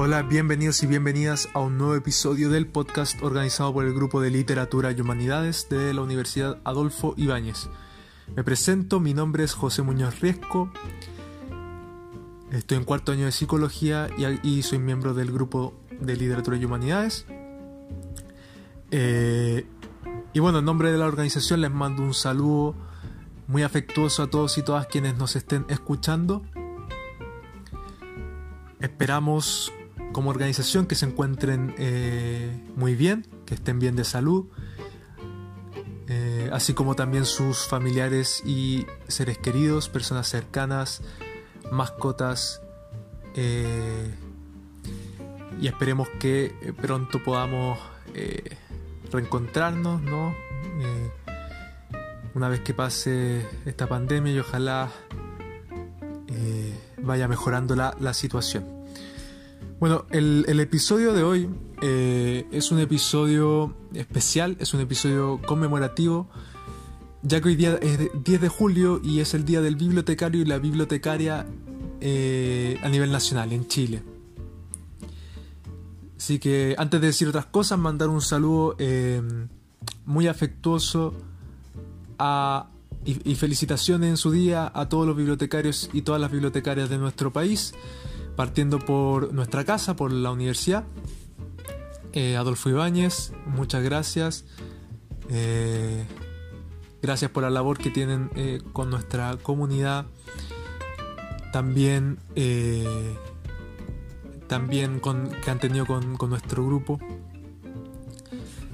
[0.00, 4.30] Hola, bienvenidos y bienvenidas a un nuevo episodio del podcast organizado por el Grupo de
[4.30, 7.68] Literatura y Humanidades de la Universidad Adolfo Ibáñez.
[8.36, 10.70] Me presento, mi nombre es José Muñoz Riesco,
[12.52, 14.08] estoy en cuarto año de psicología
[14.44, 17.26] y, soy miembro del Grupo de Literatura y Humanidades.
[18.92, 19.66] Eh,
[20.32, 22.76] y bueno, en nombre de la organización les mando un saludo
[23.48, 26.44] muy afectuoso a todos y todas quienes nos estén escuchando.
[28.78, 29.72] Esperamos
[30.12, 34.46] como organización que se encuentren eh, muy bien, que estén bien de salud,
[36.08, 41.02] eh, así como también sus familiares y seres queridos, personas cercanas,
[41.70, 42.62] mascotas,
[43.34, 44.14] eh,
[45.60, 47.78] y esperemos que pronto podamos
[49.12, 50.34] reencontrarnos, ¿no?
[52.34, 54.90] una vez que pase esta pandemia y ojalá
[57.02, 58.77] vaya mejorando la situación.
[59.80, 61.48] Bueno, el, episodio de hoy
[61.82, 66.28] eh, es un episodio especial, es un episodio conmemorativo,
[67.22, 70.46] ya que hoy día es 10 de julio y es el día del bibliotecario y
[70.46, 71.46] la bibliotecaria
[72.00, 74.02] eh, a nivel nacional en Chile.
[76.16, 79.22] Así que antes de decir otras cosas, mandar un saludo eh,
[80.04, 81.14] muy afectuoso
[83.04, 87.32] y felicitaciones en su día a todos los bibliotecarios y todas las bibliotecarias de nuestro
[87.32, 87.74] país
[88.38, 90.84] partiendo por nuestra casa, por la universidad.
[92.12, 94.44] Eh, Adolfo Ibáñez, muchas gracias.
[95.28, 96.06] Eh,
[97.02, 100.06] gracias por la labor que tienen eh, con nuestra comunidad.
[101.52, 102.18] También,
[104.46, 107.00] también con, que han tenido con, nuestro grupo.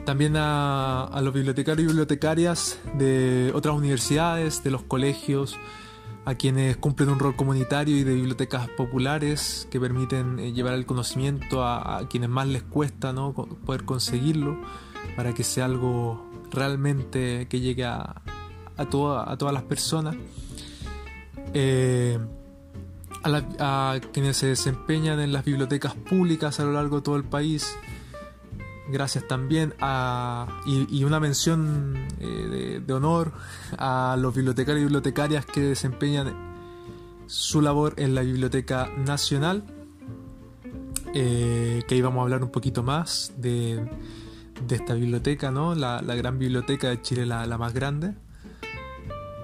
[0.04, 5.56] También a, a los bibliotecarios y bibliotecarias de otras universidades, de los colegios,
[6.24, 10.86] a quienes cumplen un rol comunitario y de bibliotecas populares que permiten eh, llevar el
[10.86, 13.32] conocimiento a, quienes más les cuesta ¿no?
[13.32, 14.58] poder conseguirlo
[15.16, 18.22] para que sea algo realmente que llegue a,
[18.76, 20.16] a, todas las personas.
[21.52, 22.18] Eh,
[23.24, 27.76] a, quienes se desempeñan en las bibliotecas públicas a lo largo de todo el país,
[28.86, 33.32] Gracias también a, y, una mención eh, de, honor
[33.78, 36.54] a los bibliotecarios y bibliotecarias que desempeñan
[37.26, 39.64] su labor en la Biblioteca Nacional,
[41.14, 43.88] eh, que íbamos a hablar un poquito más de,
[44.68, 45.74] esta biblioteca, ¿no?
[45.74, 48.14] la, gran biblioteca de Chile, la, más grande.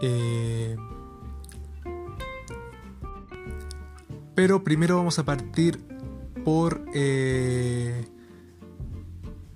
[0.03, 0.77] Eh,
[4.35, 5.81] pero primero vamos a partir
[6.45, 6.85] por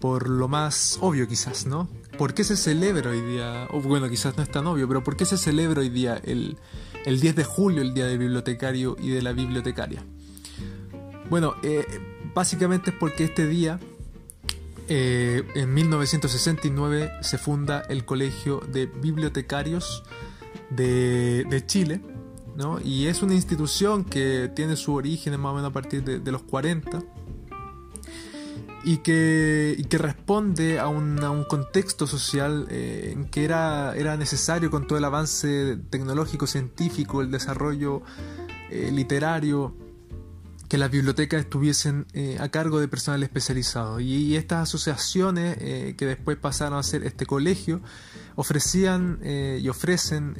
[0.04, 1.88] por lo más obvio quizás, ¿no?
[2.18, 3.66] ¿Por qué se celebra hoy día?
[3.72, 6.58] Bueno, quizás no es tan obvio, pero ¿por qué se celebra hoy día el,
[7.06, 10.04] 10 de julio, el Día del Bibliotecario y de la Bibliotecaria?
[11.30, 11.86] Bueno, eh,
[12.34, 13.80] básicamente es porque este día,
[14.88, 20.02] eh, en 1969, se funda el Colegio de Bibliotecarios
[20.68, 22.02] de, Chile,
[22.54, 22.78] ¿no?
[22.78, 26.42] Y es una institución que tiene su origen más o menos a partir de los
[26.42, 27.02] 40
[28.84, 34.16] y que, que responde a un, a un, contexto social eh, en que era, era
[34.16, 38.02] necesario con todo el avance tecnológico, científico, el desarrollo
[38.70, 39.74] eh, literario,
[40.68, 44.00] que las bibliotecas estuviesen eh, a cargo de personal especializado.
[44.00, 47.80] Y, estas asociaciones, que después pasaron a ser este colegio,
[48.34, 50.34] ofrecían y ofrecen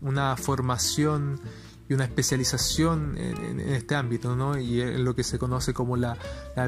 [0.00, 1.40] una formación
[1.88, 4.58] y una especialización en, este ámbito, ¿no?
[4.58, 6.16] y en lo que se conoce como la,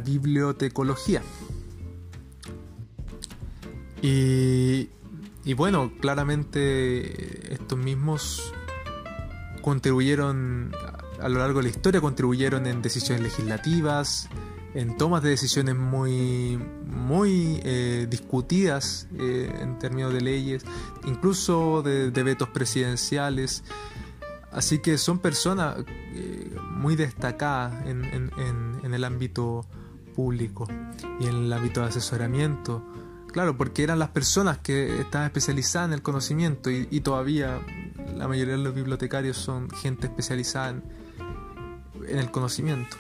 [0.05, 1.23] bibliotecología.
[4.01, 4.89] Y,
[5.55, 8.53] bueno, claramente estos mismos
[9.63, 10.73] contribuyeron
[11.21, 14.29] a lo largo de la historia, contribuyeron en decisiones legislativas,
[14.75, 20.65] en tomas de decisiones muy, muy eh, discutidas eh, en términos de leyes,
[21.07, 23.65] incluso de vetos presidenciales.
[24.51, 25.77] Así que son personas
[26.15, 28.05] eh, muy destacadas en,
[28.83, 29.67] el ámbito
[30.15, 30.67] público
[31.21, 32.83] y en el ámbito de asesoramiento.
[33.31, 37.61] Claro, porque eran las personas que estaban especializadas en el conocimiento y, todavía
[38.17, 40.83] la mayoría de los bibliotecarios son gente especializada en,
[42.19, 42.97] el conocimiento,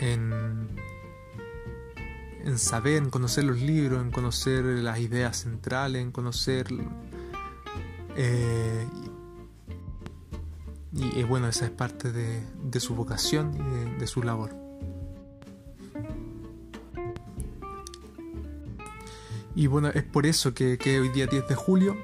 [0.00, 0.68] en,
[2.44, 6.66] en saber, en conocer los libros, en conocer las ideas centrales, en conocer
[8.16, 8.86] eh,
[10.96, 14.54] y bueno, esa es parte de, su vocación y de, su labor.
[19.56, 21.96] Y bueno, es por eso que, hoy día 10 de julio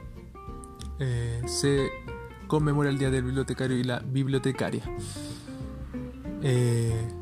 [0.98, 1.88] eh, se
[2.46, 4.82] conmemora el Día del Bibliotecario y la Bibliotecaria.
[6.42, 7.19] Eh,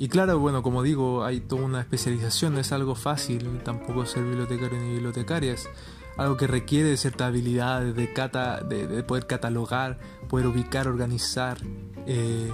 [0.00, 4.24] y claro, bueno, como digo, hay toda una especialización, no es algo fácil tampoco ser
[4.24, 5.68] bibliotecario ni bibliotecaria, es
[6.16, 11.58] algo que requiere ciertas habilidades de, cata, de, poder catalogar, poder ubicar, organizar
[12.06, 12.50] eh,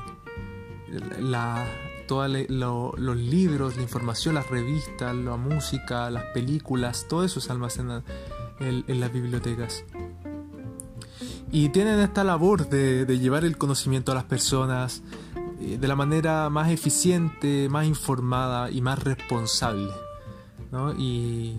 [1.20, 1.64] la,
[2.08, 8.02] todos los libros, la información, las revistas, la música, las películas, todo eso se almacena
[8.58, 9.84] en, las bibliotecas.
[11.52, 15.04] Y tienen esta labor de, de llevar el conocimiento a las personas,
[15.58, 19.91] de la manera más eficiente, más informada y más responsable.
[20.73, 20.93] ¿no?
[20.94, 21.58] Y,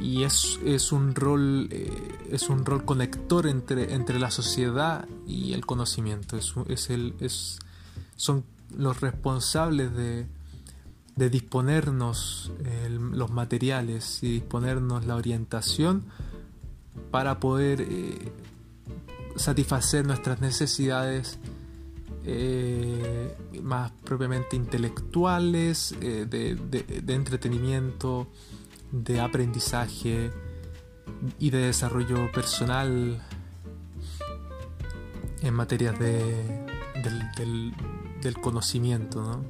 [0.00, 1.90] y es, es, un rol, eh,
[2.30, 6.36] es un rol conector entre, entre la sociedad y el conocimiento.
[6.36, 7.58] Es, es el, es,
[8.16, 8.44] son
[8.76, 10.26] los responsables de,
[11.16, 12.52] de disponernos
[13.12, 16.04] los materiales y disponernos la orientación
[17.10, 18.32] para poder eh,
[19.34, 21.38] satisfacer nuestras necesidades
[22.30, 28.26] eh, más propiamente intelectuales, eh, de, entretenimiento,
[28.92, 30.30] de aprendizaje
[31.38, 33.26] y de desarrollo personal
[35.40, 36.66] en materias de,
[37.38, 39.42] del, conocimiento.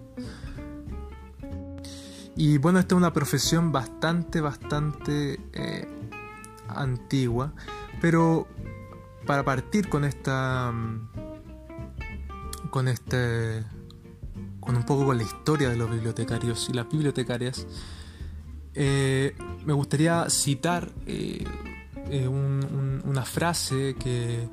[2.37, 5.89] Y bueno, esta es una profesión bastante, bastante eh,
[6.69, 7.53] antigua,
[8.01, 8.47] pero
[9.27, 10.73] para partir con esta
[12.71, 13.65] con este
[14.61, 17.67] con un poco con la historia de los bibliotecarios y las bibliotecarias
[18.75, 19.35] eh,
[19.65, 21.45] me gustaría citar eh,
[22.11, 24.49] eh, una frase que,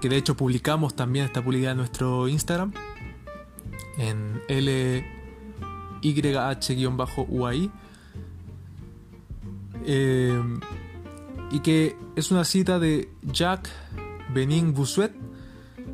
[0.00, 2.72] que de hecho publicamos también está publicada en nuestro Instagram
[3.98, 4.42] en
[6.02, 7.70] LYH-UAI
[11.50, 13.72] y que es una cita de Jacques
[14.34, 15.12] Benin Bossuet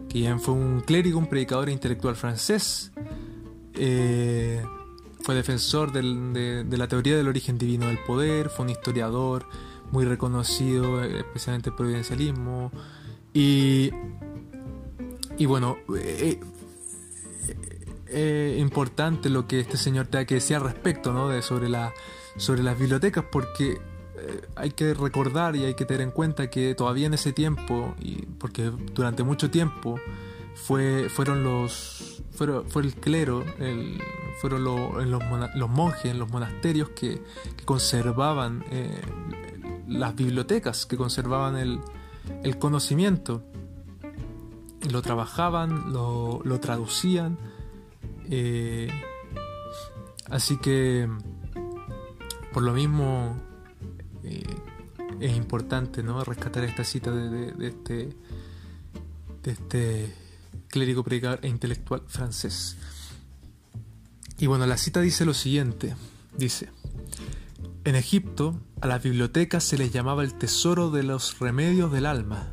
[0.08, 2.92] quien fue un clérigo, un predicador e intelectual francés.
[3.74, 4.62] Eh,
[5.20, 9.46] fue defensor de, la teoría del origen divino del poder, fue un historiador
[9.90, 12.72] muy reconocido, especialmente el providencialismo.
[13.34, 13.90] Y,
[15.36, 16.40] y bueno, eh,
[18.06, 21.28] eh, importante lo que este señor tenga que decir al respecto ¿no?
[21.28, 21.92] de, sobre, la,
[22.36, 23.80] sobre las bibliotecas, porque
[24.20, 27.94] eh, hay que recordar y hay que tener en cuenta que todavía en ese tiempo,
[28.00, 29.98] y porque durante mucho tiempo
[30.54, 32.18] fue, fueron los
[32.68, 33.44] fue el clero,
[34.40, 37.20] fueron los, monjes en los monasterios que,
[37.64, 39.00] conservaban eh,
[39.88, 43.42] las bibliotecas, que conservaban el, conocimiento.
[44.82, 47.38] Y lo trabajaban, lo, traducían.
[48.30, 48.88] Eh,
[50.30, 51.08] así que,
[52.52, 53.36] por lo mismo,
[55.20, 56.22] es importante ¿no?
[56.24, 58.16] rescatar esta cita de, este,
[59.42, 60.14] de este
[60.68, 62.76] clérigo predicador e intelectual francés.
[64.38, 65.96] Y bueno, la cita dice lo siguiente,
[66.36, 66.70] dice,
[67.84, 72.52] en Egipto a las bibliotecas se les llamaba el tesoro de los remedios del alma.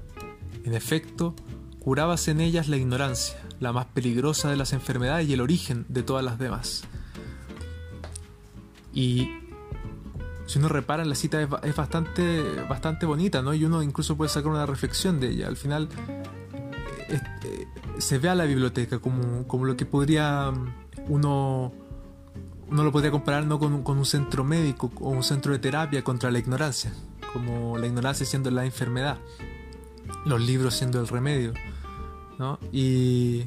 [0.63, 1.35] En efecto,
[1.79, 6.01] curabas en ellas la ignorancia, la más peligrosa de las enfermedades y el origen de
[6.01, 6.85] todas las demás.
[8.91, 9.29] Y
[10.45, 13.53] si uno repara la cita es, bastante, bastante bonita, ¿no?
[13.53, 15.47] Y uno incluso puede sacar una reflexión de ella.
[15.47, 15.89] Al final
[17.09, 20.51] eh, eh, se ve a la biblioteca como, como, lo que podría
[21.07, 21.73] uno,
[22.69, 23.57] uno lo podría comparar ¿no?
[23.59, 26.93] con, con, un centro médico o un centro de terapia contra la ignorancia,
[27.33, 29.17] como la ignorancia siendo la enfermedad,
[30.25, 31.53] los libros siendo el remedio,
[32.37, 32.59] ¿no?
[32.71, 33.45] Y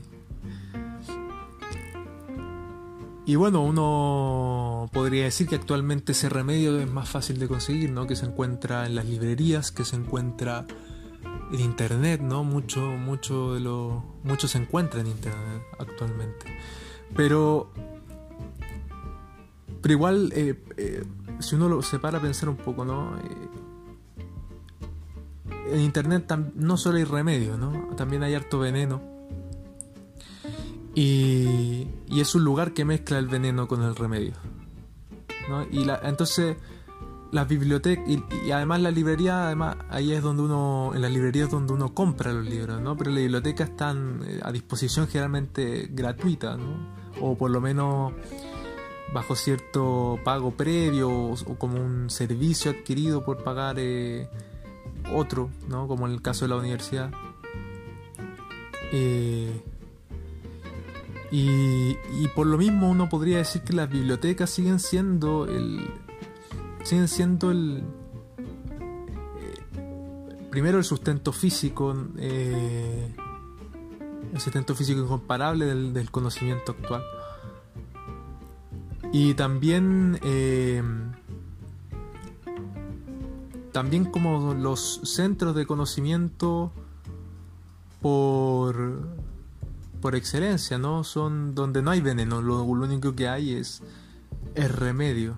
[3.28, 8.06] Y bueno, uno podría decir que actualmente ese remedio es más fácil de conseguir, ¿no?
[8.06, 10.64] Que se encuentra en las librerías, que se encuentra
[11.52, 12.42] en internet, ¿no?
[12.42, 14.02] Mucho, mucho de lo.
[14.24, 16.46] mucho se encuentra en internet actualmente.
[17.14, 17.70] Pero.
[19.82, 21.04] Pero igual, eh, eh,
[21.40, 23.14] si uno lo separa a pensar un poco, ¿no?
[23.18, 23.48] Eh,
[25.74, 27.94] en internet no solo hay remedio, ¿no?
[27.94, 29.17] También hay harto veneno
[30.98, 31.86] y,
[32.20, 34.32] es un lugar que mezcla el veneno con el remedio.
[35.70, 36.56] Y la, entonces
[37.30, 41.72] las bibliotecas y, además la librería, además ahí es donde uno, en las librerías donde
[41.72, 42.96] uno compra los libros, ¿no?
[42.96, 46.98] Pero las bibliotecas están eh, a disposición generalmente gratuita, ¿no?
[47.20, 48.12] O por lo menos
[49.14, 54.28] bajo cierto pago previo o, como un servicio adquirido por pagar eh,
[55.14, 55.86] otro, ¿no?
[55.86, 57.12] Como en el caso de la universidad.
[58.92, 59.62] Eh,
[61.30, 61.96] y,
[62.34, 65.90] por lo mismo uno podría decir que las bibliotecas siguen siendo el.
[66.84, 67.82] siguen siendo el.
[69.38, 71.94] Eh, primero el sustento físico.
[72.18, 73.14] Eh,
[74.32, 77.02] el sustento físico incomparable del, conocimiento actual.
[79.12, 80.82] Y también, eh,
[83.72, 86.72] también como los centros de conocimiento
[88.02, 89.08] por,
[90.00, 91.04] por excelencia, ¿no?
[91.04, 93.82] Son donde no hay veneno, lo, único que hay es,
[94.54, 95.36] es remedio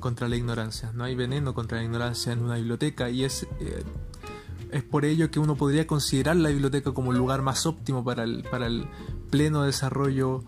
[0.00, 0.92] contra la ignorancia.
[0.92, 3.84] No hay veneno contra la ignorancia en una biblioteca y es, eh,
[4.70, 8.24] es por ello que uno podría considerar la biblioteca como el lugar más óptimo para
[8.24, 8.86] el, para el
[9.30, 10.44] pleno desarrollo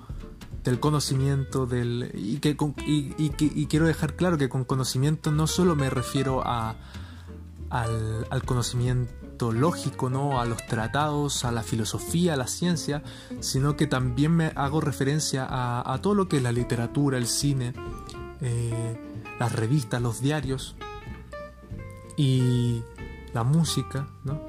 [0.65, 5.91] del conocimiento del y que y, quiero dejar claro que con conocimiento no solo me
[5.91, 6.75] refiero a
[7.71, 13.03] al, al, conocimiento lógico no a los tratados a la filosofía a la ciencia
[13.41, 17.73] sino que también me hago referencia a, todo lo que es la literatura el cine
[18.41, 18.99] eh,
[19.39, 20.77] las revistas los diarios
[22.17, 22.83] y
[23.35, 24.41] la música no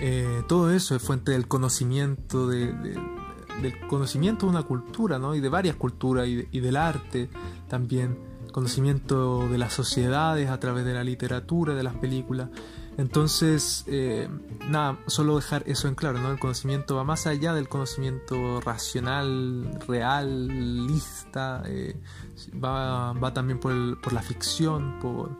[0.00, 2.72] eh, todo eso es fuente del conocimiento de
[3.60, 5.34] del conocimiento de una cultura, ¿no?
[5.34, 7.28] Y de varias culturas y, del arte
[7.68, 8.18] también,
[8.52, 12.48] conocimiento de las sociedades a través de la literatura, de las películas.
[12.98, 14.28] Entonces, eh,
[14.68, 16.30] nada, solo dejar eso en claro, ¿no?
[16.30, 21.96] El conocimiento va más allá del conocimiento racional, real, lista, eh,
[22.62, 25.30] va, va, también por, el, por la ficción, por,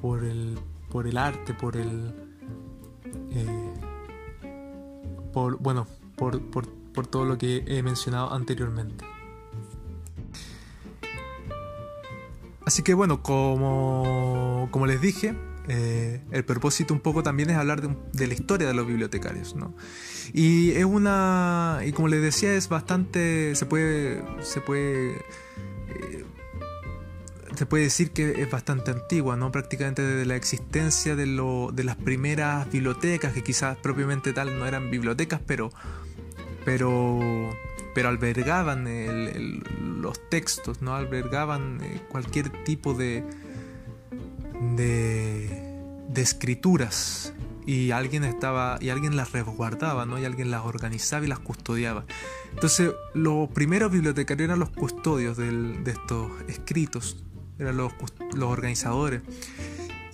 [0.00, 0.56] por, el,
[0.90, 2.14] por el arte, por el...
[3.32, 3.74] Eh,
[5.32, 9.04] por, bueno, por, por por todo lo que he mencionado anteriormente.
[12.64, 15.36] Así que bueno, como, como les dije,
[15.68, 19.74] eh, el propósito un poco también es hablar de, la historia de los bibliotecarios, ¿no?
[20.32, 26.24] Y es una, y como les decía, es bastante, se puede, se puede, eh,
[27.54, 29.52] se puede decir que es bastante antigua, ¿no?
[29.52, 34.66] Prácticamente desde la existencia de, lo, de las primeras bibliotecas, que quizás propiamente tal no
[34.66, 35.70] eran bibliotecas, pero
[36.64, 37.20] pero,
[37.94, 38.84] pero albergaban
[40.00, 40.94] los textos, ¿no?
[40.94, 43.22] albergaban eh, cualquier tipo de,
[44.76, 45.62] de,
[46.16, 47.34] escrituras
[47.66, 50.18] y alguien estaba y alguien las resguardaba, ¿no?
[50.18, 52.04] y alguien las organizaba y las custodiaba.
[52.52, 57.24] Entonces, los primeros bibliotecarios eran los custodios de estos escritos,
[57.58, 57.92] eran los,
[58.34, 59.22] los organizadores.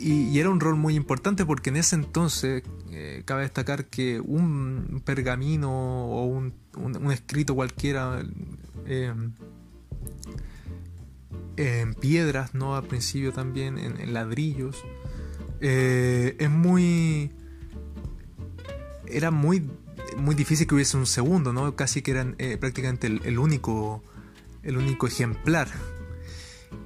[0.01, 5.03] Y, era un rol muy importante porque en ese entonces eh, cabe destacar que un
[5.05, 5.71] pergamino
[6.07, 6.55] o un,
[7.13, 8.23] escrito cualquiera
[8.87, 9.13] eh,
[11.57, 12.77] en piedras, ¿no?
[12.77, 14.85] Al principio también en, ladrillos.
[15.61, 17.33] Eh, es muy.
[19.07, 19.69] Era muy,
[20.17, 21.75] muy difícil que hubiese un segundo, ¿no?
[21.77, 24.03] Casi que eran prácticamente el, único.
[24.63, 25.69] El único ejemplar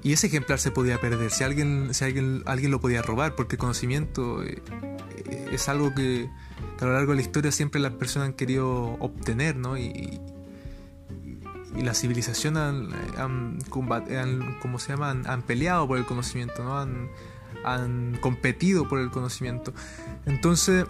[0.04, 3.56] y ese ejemplar se podía perder, si alguien, si alguien, alguien lo podía robar, porque
[3.56, 4.62] el conocimiento eh,
[5.26, 6.28] eh, es algo que,
[6.78, 9.78] a lo largo de la historia siempre las personas han querido obtener, ¿no?
[9.78, 10.20] Y,
[11.76, 15.10] y la civilización han, han, ¿cómo se llama?
[15.10, 16.78] Han, peleado por el conocimiento, ¿no?
[16.78, 17.08] Han,
[17.64, 19.72] han competido por el conocimiento.
[20.26, 20.86] Entonces,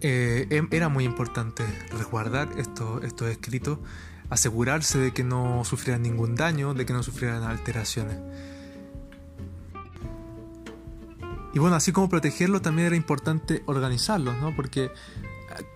[0.00, 3.78] eh, em, era muy importante resguardar estos, estos escritos
[4.30, 8.16] asegurarse de que no sufrieran ningún daño, de que no sufrieran alteraciones.
[11.52, 14.54] Y bueno, así como protegerlos, también era importante organizarlos, ¿no?
[14.54, 14.92] Porque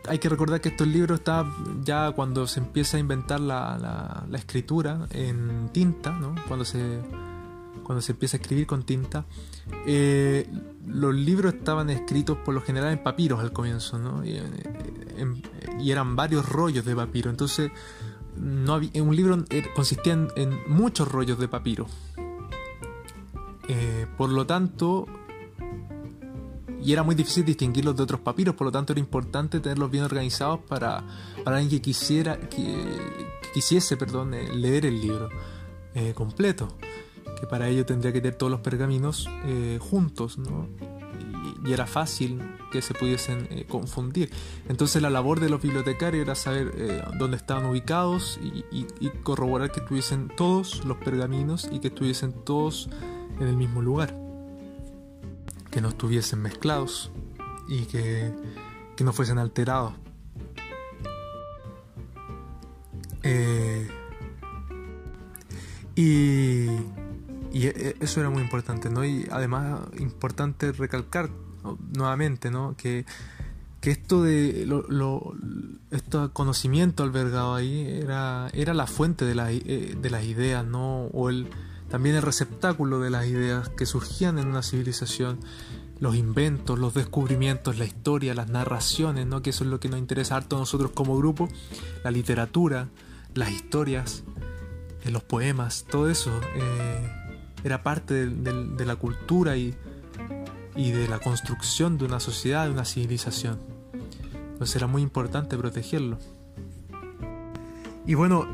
[0.07, 5.07] hay que recordar que estos libros estaban ya cuando se empieza a inventar la, escritura
[5.11, 6.35] en tinta, ¿no?
[6.49, 7.01] Cuando se,
[7.83, 9.25] cuando se empieza a escribir con tinta,
[9.87, 10.49] eh,
[10.87, 14.25] los libros estaban escritos por lo general en papiros al comienzo, ¿no?
[14.25, 15.33] Y, eh,
[15.81, 17.31] eran varios rollos de papiro.
[17.31, 17.71] Entonces,
[18.37, 21.87] no había, un libro consistía en, muchos rollos de papiro.
[23.69, 25.07] Eh, por lo tanto,
[26.85, 30.05] y era muy difícil distinguirlos de otros papiros, por lo tanto era importante tenerlos bien
[30.05, 31.03] organizados para,
[31.43, 32.39] para alguien que quisiera,
[33.53, 35.29] quisiese perdón, eh, leer el libro
[35.95, 36.77] eh, completo,
[37.41, 39.29] que para ello tendría que tener todos los pergaminos
[39.81, 40.69] juntos, ¿no?
[41.65, 44.31] y era fácil que se pudiesen eh, confundir.
[44.69, 48.39] Entonces la labor de los bibliotecarios era saber eh, dónde estaban ubicados
[48.71, 48.85] y,
[49.23, 52.91] corroborar que estuviesen todos los pergaminos y que estuviesen todos
[53.41, 54.24] en el mismo lugar.
[55.75, 57.11] Que no estuviesen mezclados
[57.67, 58.33] y que,
[59.03, 59.95] no fuesen alterados.
[63.25, 63.89] Eh,
[65.97, 66.67] y,
[67.53, 67.67] y
[67.99, 69.05] eso era muy importante, ¿no?
[69.05, 71.29] Y además importante recalcar
[71.93, 72.77] nuevamente, ¿no?
[72.77, 73.05] Que,
[73.81, 75.35] que esto de lo, lo,
[75.91, 81.07] este conocimiento albergado ahí era, era la fuente de, la, eh, de las ideas, ¿no?
[81.07, 81.49] O el,
[81.95, 85.39] también el receptáculo de las ideas que surgían en una civilización,
[86.01, 89.43] los inventos, los descubrimientos, la historia, las narraciones, ¿no?
[89.43, 91.49] Que eso es lo que nos interesa harto a nosotros como grupo,
[92.03, 92.89] la literatura,
[93.37, 94.25] las historias,
[95.05, 96.33] los poemas, todo eso
[97.63, 99.77] era parte de, la cultura y,
[100.75, 103.61] y de la construcción de una sociedad, de una civilización.
[104.33, 106.19] Entonces era muy importante protegerlo.
[108.05, 108.49] Y bueno,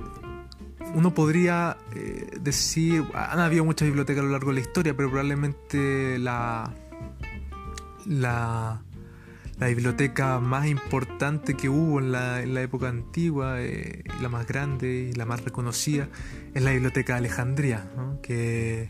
[0.95, 5.09] uno podría eh, decir, han habido muchas bibliotecas a lo largo de la historia, pero
[5.09, 6.73] probablemente la,
[8.07, 8.83] la,
[9.59, 15.27] biblioteca más importante que hubo en la, época antigua, eh, la más grande y la
[15.27, 16.09] más reconocida,
[16.55, 17.91] es la Biblioteca de Alejandría,
[18.23, 18.89] que,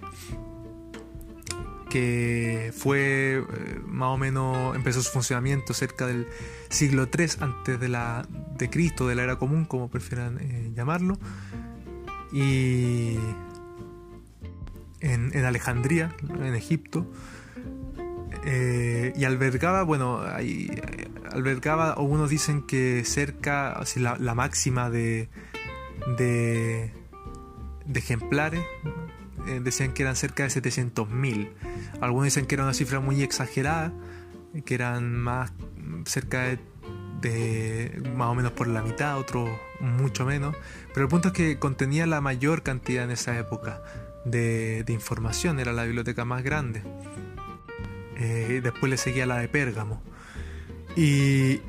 [1.91, 6.29] que fue eh, más o menos, empezó su funcionamiento cerca del
[6.69, 8.27] siglo III antes de, la,
[8.57, 10.39] de Cristo, de la era común, como prefieran
[10.75, 11.19] llamarlo
[12.33, 13.17] y
[15.01, 17.07] en, Alejandría, en Egipto,
[18.45, 20.21] eh, y albergaba, bueno,
[21.31, 25.29] albergaba, o unos dicen que cerca, la, máxima de,
[26.17, 26.93] de,
[27.95, 28.63] ejemplares,
[29.47, 31.51] eh, decían que eran cerca de 700.000.
[32.01, 33.93] Algunos dicen que era una cifra muy exagerada,
[34.65, 35.53] que eran más
[36.05, 36.59] cerca de
[37.21, 39.49] de más o menos por la mitad, otros
[39.81, 40.55] mucho menos,
[40.95, 43.83] pero el punto es que contenía la mayor cantidad en esa época
[44.25, 46.83] de, información, era la biblioteca más grande.
[48.17, 50.03] Eh, después le seguía la de Pérgamo.
[50.97, 51.61] Y,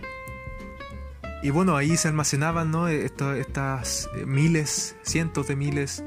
[1.43, 2.87] y bueno, ahí se almacenaban ¿no?
[2.87, 6.03] estas miles, cientos de miles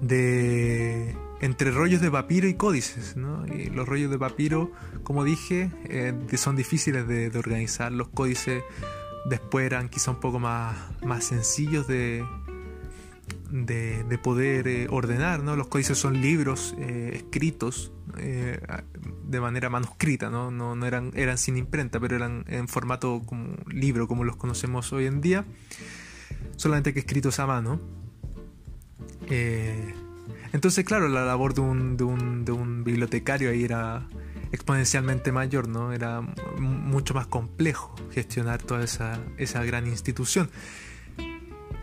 [0.00, 3.16] de entre rollos de papiro y códices.
[3.16, 3.46] ¿no?
[3.46, 4.72] Y los rollos de papiro,
[5.04, 7.92] como dije, eh, son difíciles de, organizar.
[7.92, 8.64] Los códices
[9.26, 12.24] después eran quizá un poco más, más sencillos de,
[13.50, 15.42] de, poder eh, ordenar.
[15.42, 15.56] ¿no?
[15.56, 20.52] Los códices son libros eh, escritos de manera manuscrita, ¿no?
[20.52, 24.92] No, no, eran, eran sin imprenta, pero eran en formato como libro, como los conocemos
[24.92, 25.44] hoy en día,
[26.56, 27.80] solamente que escritos a mano.
[30.52, 34.06] Entonces, claro, la labor de un, de un, de un bibliotecario ahí era
[34.54, 35.92] exponencialmente mayor, ¿no?
[35.92, 36.20] Era
[36.58, 40.48] mucho más complejo gestionar toda esa, esa gran institución.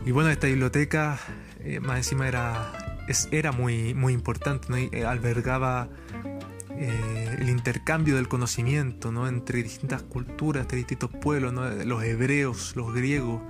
[0.05, 1.19] Y bueno, esta biblioteca,
[1.59, 4.77] eh, más encima, era, era muy, muy importante, ¿no?
[4.77, 5.89] Eh, albergaba
[6.71, 9.27] eh, el intercambio del conocimiento, ¿no?
[9.27, 11.69] Entre distintas culturas, entre distintos pueblos, ¿no?
[11.69, 13.41] Los hebreos, los griegos,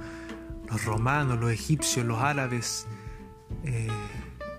[0.67, 2.87] los romanos, los egipcios, los árabes.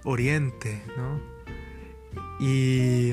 [0.05, 1.21] Oriente, ¿no?
[2.39, 3.13] Y,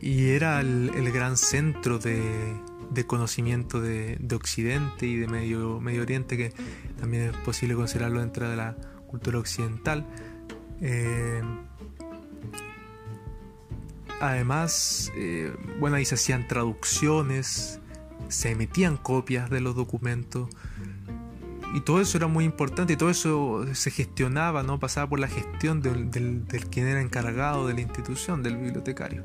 [0.00, 2.56] y era el, gran centro de,
[3.06, 6.52] conocimiento de, Occidente y de Medio, Oriente, que
[7.00, 10.06] también es posible considerarlo dentro de la cultura occidental.
[10.80, 11.42] Eh,
[14.20, 17.80] además, eh, bueno, ahí se hacían traducciones,
[18.28, 20.48] se emitían copias de los documentos,
[21.74, 24.80] y todo eso era muy importante y todo eso se gestionaba, ¿no?
[24.80, 29.24] Pasaba por la gestión del, del, quien era encargado de la institución, del bibliotecario.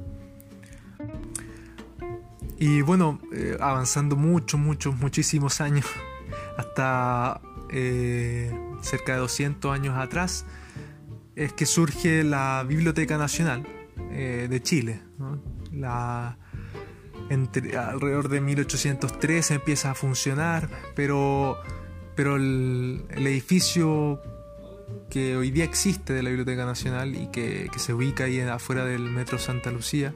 [2.57, 5.85] Y bueno, eh, avanzando muchos, muchos, muchísimos años,
[6.57, 10.45] hasta eh, cerca de 200 años atrás,
[11.35, 13.65] es que surge la Biblioteca Nacional
[14.11, 15.01] eh, de Chile.
[15.71, 16.37] La,
[17.29, 21.57] alrededor de 1813 empieza a funcionar, pero
[22.15, 24.21] pero el, edificio
[25.09, 29.03] que hoy día existe de la Biblioteca Nacional y que, se ubica ahí afuera del
[29.09, 30.13] Metro Santa Lucía,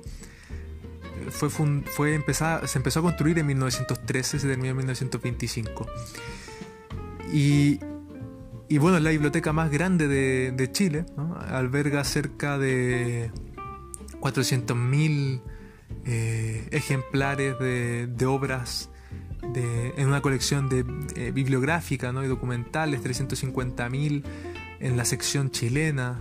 [1.30, 5.88] fue, fue empezar, se empezó a construir en 1913, se terminó en 1925.
[7.34, 7.80] Y,
[8.70, 11.06] y bueno, es la biblioteca más grande de, Chile,
[11.50, 13.32] alberga cerca de
[14.20, 15.42] 400.000
[16.06, 18.90] eh, ejemplares de, de obras
[19.56, 20.86] en una colección de,
[21.16, 22.24] eh, bibliográfica ¿no?
[22.24, 24.24] y documentales, 350.000
[24.80, 26.20] en la sección chilena,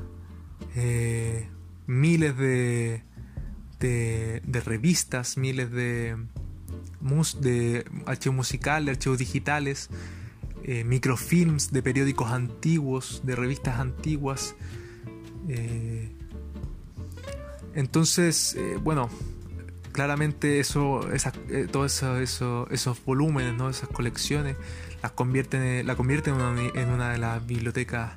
[0.74, 1.48] eh,
[1.86, 3.02] miles de,
[3.80, 6.16] de, revistas, miles de,
[8.06, 9.90] archivos musicales, archivos digitales,
[10.64, 14.54] eh, microfilms de periódicos antiguos, de revistas antiguas.
[17.74, 19.10] entonces, bueno,
[19.96, 21.00] claramente eso,
[21.48, 23.70] eh, todos eso, esos volúmenes, ¿no?
[23.70, 24.56] esas colecciones,
[25.02, 26.34] las convierten, la convierten
[26.74, 28.12] en una, de las bibliotecas,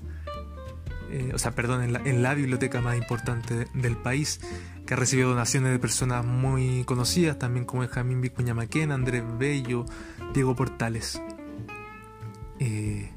[1.09, 4.41] eh, o sea, perdón, en la, biblioteca más importante del país,
[4.89, 9.85] que ha recibido donaciones de personas muy conocidas, también como Benjamín Vicuña Maquena, Andrés Bello,
[10.33, 11.21] Diego Portales.
[12.57, 13.11] Eh,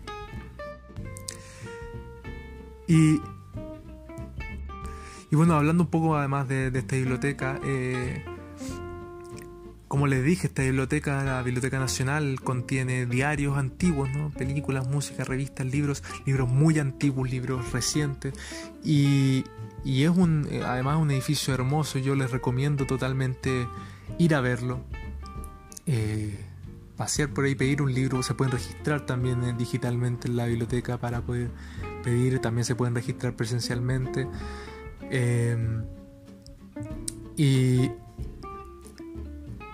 [2.86, 3.22] y,
[5.30, 7.58] y bueno, hablando un poco además de, esta biblioteca,
[9.88, 14.28] como les dije, esta biblioteca, la Biblioteca Nacional, contiene diarios antiguos, ¿no?
[14.28, 18.34] películas, música, revistas, libros, libros muy antiguos, libros recientes.
[18.84, 19.44] Y,
[19.84, 23.66] y es un, eh, además un edificio hermoso, yo les recomiendo totalmente
[24.18, 24.80] ir a verlo.
[25.86, 26.38] Eh,
[26.96, 30.98] pasear por ahí, pedir un libro, se pueden registrar también eh, digitalmente en la biblioteca
[30.98, 31.50] para poder
[32.04, 34.28] pedir, también se pueden registrar presencialmente.
[37.36, 37.90] y,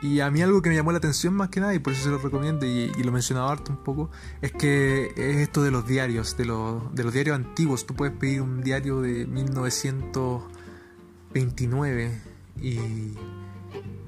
[0.01, 2.05] y a mí algo que me llamó la atención más que nada, y por eso
[2.05, 5.87] se lo recomiendo, y, lo mencionaba harto un poco, es que es esto de los
[5.87, 7.87] diarios, de los, de los diarios antiguos.
[7.87, 12.21] Tú puedes pedir un diario de 1929
[12.61, 12.79] y,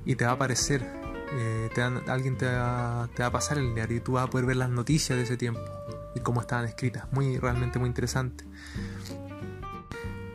[0.04, 0.86] y te va a aparecer,
[1.32, 4.30] eh, te alguien te va, te va a pasar el diario y tú vas a
[4.30, 5.60] poder ver las noticias de ese tiempo
[6.14, 7.04] y cómo estaban escritas.
[7.12, 8.44] Muy, realmente muy interesante.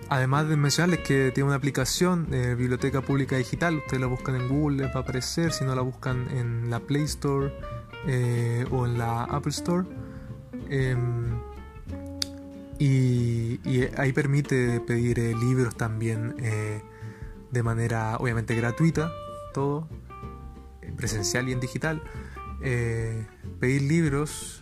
[0.10, 4.48] Además de mencionarles que tiene una aplicación, de Biblioteca Pública Digital, ustedes la buscan en
[4.48, 7.52] Google, les va a aparecer, si no la buscan en la Play Store
[8.06, 9.88] eh, o en la Apple Store.
[10.70, 11.40] Em,
[12.78, 13.60] y,
[13.98, 16.82] ahí permite pedir eh, libros también eh,
[17.50, 19.12] de manera obviamente gratuita,
[19.54, 19.88] todo,
[20.98, 22.02] presencial y en digital.
[23.60, 24.62] pedir libros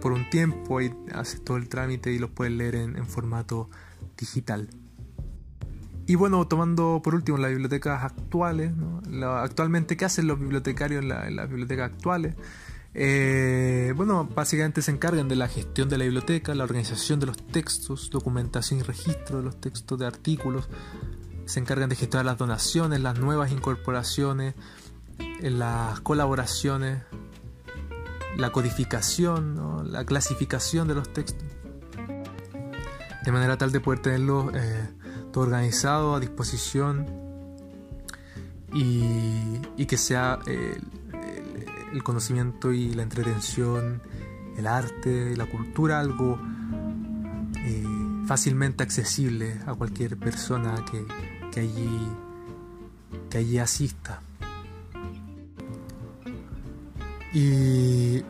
[0.00, 3.70] por un tiempo, ahí haces todo el trámite y los puedes leer en, formato
[4.16, 4.68] digital.
[6.06, 8.72] Y bueno, tomando por último las bibliotecas actuales,
[9.22, 12.34] actualmente, ¿qué hacen los bibliotecarios en, las bibliotecas actuales?
[12.92, 17.36] Eh, bueno, básicamente se encargan de la gestión de la biblioteca, la organización de los
[17.46, 20.68] textos, documentación y registro de los textos de artículos,
[21.44, 24.54] se encargan de gestionar las donaciones, las nuevas incorporaciones,
[25.40, 27.02] las colaboraciones,
[28.36, 31.48] la codificación, la clasificación de los textos,
[33.24, 34.88] de manera tal de poder tenerlo eh,
[35.32, 37.06] todo organizado a disposición
[38.72, 40.78] y, que sea eh,
[41.92, 44.00] el, conocimiento y la entretención,
[44.56, 46.38] el arte, la cultura algo
[47.56, 47.84] eh,
[48.26, 51.04] fácilmente accesible a cualquier persona que,
[51.50, 52.08] que allí
[53.28, 54.22] que allí asista.
[57.32, 58.22] Y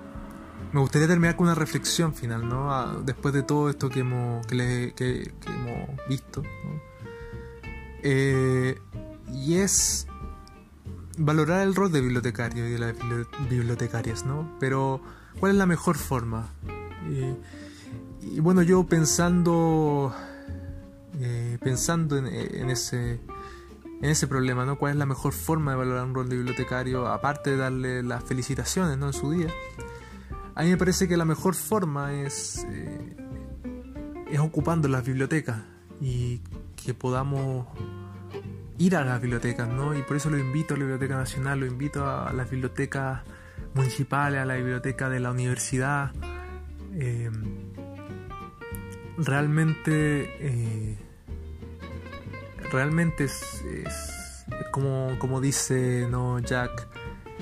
[0.73, 3.03] me gustaría terminar con una reflexión final, ¿no?
[3.03, 6.43] Después de todo esto que hemos, que hemos visto.
[8.03, 8.79] Eh,
[9.33, 10.07] y es
[11.19, 12.95] valorar el rol de bibliotecario y de las
[13.49, 14.57] bibliotecarias, ¿no?
[14.61, 15.01] Pero,
[15.39, 16.51] ¿cuál es la mejor forma?
[18.23, 20.15] y bueno, yo pensando,
[21.19, 23.19] eh, pensando en, en ese
[24.03, 24.79] en ese problema, ¿no?
[24.79, 28.25] ¿Cuál es la mejor forma de valorar un rol de bibliotecario, aparte de darle las
[28.25, 29.09] felicitaciones, ¿no?
[29.09, 29.49] En su día.
[30.55, 33.17] A mí me parece que la mejor forma es, eh,
[34.31, 35.59] es ocupando las bibliotecas
[36.01, 36.41] y
[36.83, 37.67] que podamos
[38.79, 39.97] ir a las bibliotecas, ¿no?
[39.97, 43.21] Y por eso lo invito a la Biblioteca Nacional, lo invito a las bibliotecas
[43.75, 46.13] municipales, a la biblioteca de la universidad.
[46.95, 47.31] Eh,
[49.19, 50.37] realmente...
[50.41, 51.10] Eh,
[52.71, 56.39] realmente es, como, como, dice ¿no?
[56.39, 56.89] Jack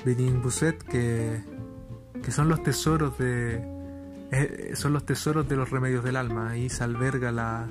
[0.05, 1.41] Benin Busset que,
[2.23, 3.61] que son los tesoros de
[4.31, 7.67] eh, son los tesoros de los remedios del alma ahí se alberga la,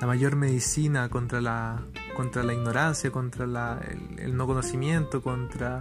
[0.00, 1.82] la mayor medicina contra la
[2.14, 3.80] contra la ignorancia contra la,
[4.18, 5.80] el, no conocimiento contra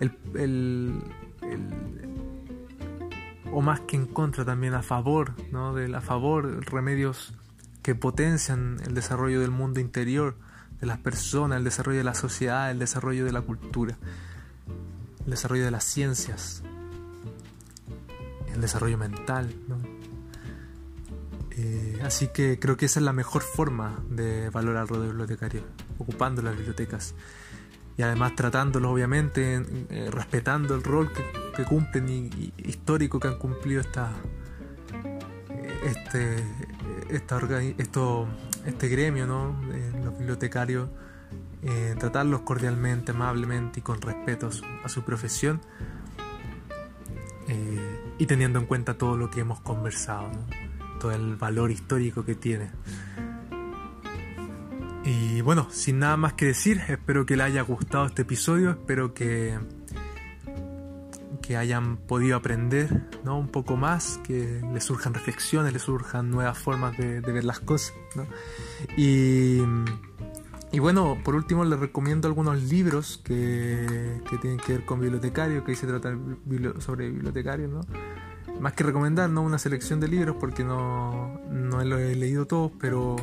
[0.00, 1.02] el, el,
[3.50, 5.74] o más que en contra también a favor ¿no?
[5.74, 7.34] de a favor remedios
[7.88, 10.36] que potencian el desarrollo del mundo interior
[10.78, 13.96] de las personas, el desarrollo de la sociedad, el desarrollo de la cultura,
[15.24, 16.62] el desarrollo de las ciencias,
[18.52, 19.54] el desarrollo mental.
[21.52, 25.06] Eh, así que creo que esa es la mejor forma de valorar al rol de
[25.06, 25.62] bibliotecario,
[25.96, 27.14] ocupando las bibliotecas
[27.96, 31.10] y además tratándolos obviamente, eh, respetando el rol
[31.56, 34.12] que, cumplen y, histórico que han cumplido esta,
[35.86, 36.44] este,
[37.10, 37.40] esta,
[37.78, 38.26] esto,
[38.66, 39.56] este gremio, ¿no?
[40.04, 40.88] los bibliotecarios,
[41.62, 44.50] eh, tratarlos cordialmente, amablemente y con respeto
[44.84, 45.60] a su, profesión
[47.48, 50.30] eh, y teniendo en cuenta todo lo que hemos conversado,
[51.00, 52.70] todo el valor histórico que tiene.
[55.04, 59.14] Y bueno, sin nada más que decir, espero que les haya gustado este episodio, espero
[59.14, 59.58] que
[61.48, 63.38] que hayan podido aprender ¿no?
[63.38, 67.94] un poco más, que les surjan reflexiones, les surjan nuevas formas de, ver las cosas.
[68.98, 69.62] Y,
[70.70, 75.64] y, bueno, por último les recomiendo algunos libros que, que tienen que ver con bibliotecarios,
[75.64, 76.14] que ahí se trata
[76.80, 77.70] sobre bibliotecarios.
[77.70, 77.80] ¿no?
[78.60, 79.40] Más que recomendar, ¿no?
[79.40, 83.16] una selección de libros porque no, no lo he leído todos, pero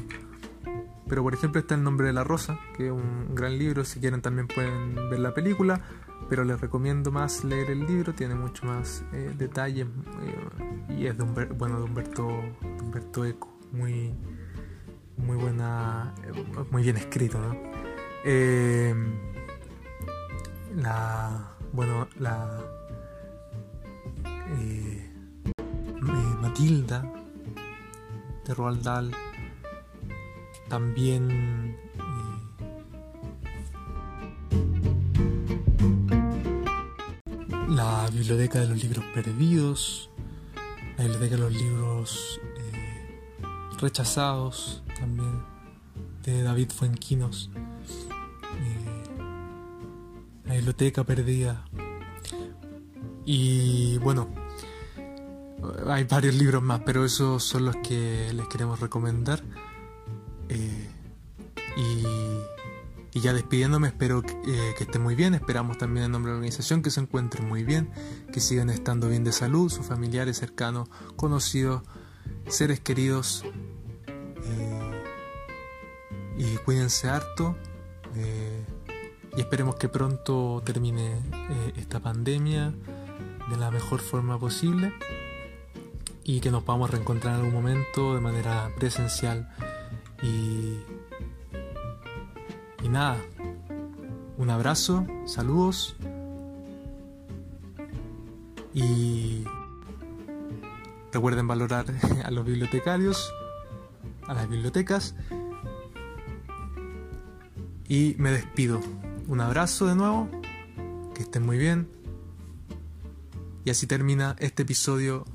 [1.08, 4.00] Pero por ejemplo está El nombre de la rosa, que es un gran libro, si
[4.00, 5.80] quieren también pueden ver la película,
[6.30, 11.18] pero les recomiendo más leer el libro, tiene mucho más eh, detalles eh, y es
[11.18, 12.28] de, bueno, de Humberto,
[12.82, 14.14] Humberto Eco, muy,
[15.18, 17.76] muy buena, eh, muy bien escrito, ¿no?
[20.76, 22.60] la, bueno, la
[26.42, 27.04] Matilda
[28.46, 29.12] de Roald Dahl
[30.68, 31.78] también
[37.76, 40.10] la biblioteca de los libros perdidos,
[40.98, 43.18] la biblioteca de los libros eh,
[43.82, 45.44] rechazados también
[46.24, 49.04] de David Fuenquinos, eh,
[50.46, 51.66] la biblioteca perdida.
[53.26, 54.30] Y bueno
[55.88, 59.42] hay varios libros más pero esos son los que les queremos recomendar
[63.15, 65.34] y, ya despidiéndome, espero eh, que, estén muy bien.
[65.34, 67.89] Esperamos también en nombre de la organización que se encuentren muy bien,
[68.32, 71.82] que sigan estando bien de salud, sus familiares cercanos, conocidos,
[72.47, 73.43] seres queridos.
[74.43, 75.04] Eh,
[76.38, 77.56] y cuídense harto.
[79.36, 81.19] y esperemos que pronto termine
[81.75, 82.73] esta pandemia
[83.49, 84.93] de la mejor forma posible
[86.23, 89.49] y que nos podamos reencontrar en algún momento de manera presencial
[90.23, 90.80] y,
[92.86, 93.17] y nada,
[94.38, 95.95] un abrazo, saludos.
[98.76, 99.43] Y
[101.12, 101.88] recuerden valorar
[102.24, 103.34] a los bibliotecarios,
[104.28, 105.15] a las bibliotecas.
[107.88, 108.82] Y me despido.
[109.28, 110.30] Un abrazo de nuevo,
[111.15, 111.88] que estén muy bien.
[113.63, 115.26] Y así termina este episodio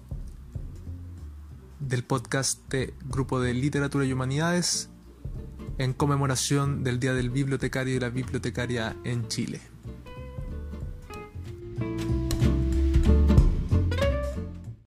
[1.80, 4.88] del podcast de Grupo de Literatura y Humanidades
[5.80, 9.69] en conmemoración del Día del Bibliotecario y la Bibliotecaria en Chile.